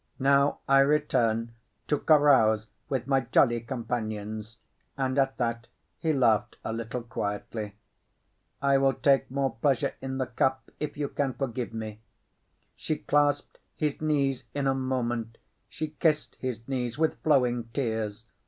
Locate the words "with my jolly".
2.89-3.61